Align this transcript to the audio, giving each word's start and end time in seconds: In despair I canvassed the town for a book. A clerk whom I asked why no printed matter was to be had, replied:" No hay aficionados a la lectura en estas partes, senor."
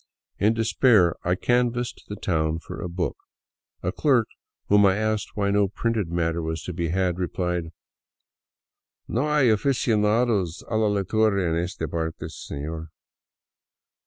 In 0.39 0.55
despair 0.55 1.15
I 1.23 1.35
canvassed 1.35 2.05
the 2.07 2.15
town 2.15 2.57
for 2.57 2.81
a 2.81 2.89
book. 2.89 3.17
A 3.83 3.91
clerk 3.91 4.29
whom 4.65 4.83
I 4.83 4.95
asked 4.95 5.35
why 5.37 5.51
no 5.51 5.67
printed 5.67 6.09
matter 6.09 6.41
was 6.41 6.63
to 6.63 6.73
be 6.73 6.87
had, 6.89 7.19
replied:" 7.19 7.65
No 9.17 9.27
hay 9.27 9.51
aficionados 9.51 10.63
a 10.67 10.75
la 10.77 10.87
lectura 10.87 11.47
en 11.47 11.53
estas 11.53 11.91
partes, 11.91 12.35
senor." 12.35 12.89